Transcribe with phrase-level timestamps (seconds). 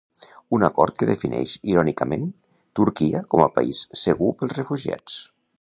[0.57, 2.25] Un acord que defineix, irònicament,
[2.81, 5.25] Turquia com a país segur pels refugiats.